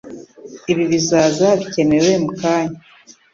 Ibi 0.71 0.83
bizaza 0.91 1.47
bikenewe 1.59 2.11
mukanya. 2.23 2.79